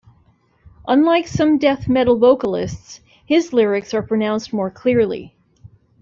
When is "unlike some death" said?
0.87-1.87